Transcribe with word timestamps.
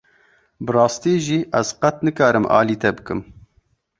Bi 0.65 0.71
rastî 0.75 1.15
jî 1.25 1.39
ez 1.59 1.67
qet 1.81 1.97
nikarim 2.05 2.45
alî 2.59 2.75
te 2.81 2.89
bikim. 2.95 3.19